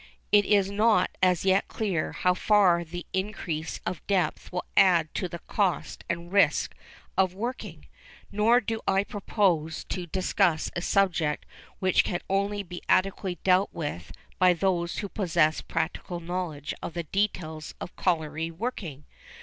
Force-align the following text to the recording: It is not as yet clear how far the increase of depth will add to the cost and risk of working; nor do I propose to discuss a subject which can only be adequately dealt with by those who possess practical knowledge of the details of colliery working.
It 0.31 0.45
is 0.45 0.71
not 0.71 1.15
as 1.21 1.45
yet 1.45 1.67
clear 1.67 2.13
how 2.13 2.33
far 2.33 2.83
the 2.83 3.05
increase 3.13 3.79
of 3.85 4.07
depth 4.07 4.51
will 4.51 4.65
add 4.75 5.13
to 5.13 5.27
the 5.29 5.37
cost 5.37 6.03
and 6.09 6.33
risk 6.33 6.73
of 7.15 7.35
working; 7.35 7.85
nor 8.31 8.61
do 8.61 8.81
I 8.87 9.03
propose 9.03 9.83
to 9.89 10.07
discuss 10.07 10.71
a 10.75 10.81
subject 10.81 11.45
which 11.77 12.03
can 12.03 12.21
only 12.31 12.63
be 12.63 12.81
adequately 12.89 13.37
dealt 13.43 13.69
with 13.73 14.11
by 14.39 14.53
those 14.55 14.97
who 14.97 15.07
possess 15.07 15.61
practical 15.61 16.19
knowledge 16.19 16.73
of 16.81 16.95
the 16.95 17.03
details 17.03 17.75
of 17.79 17.95
colliery 17.95 18.49
working. 18.49 19.05